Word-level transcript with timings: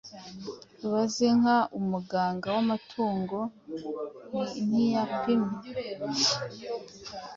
Ubaze 0.85 1.21
inka 1.33 1.57
umuganga 1.79 2.47
w’amatungo 2.55 3.37
ntayipime, 4.29 5.51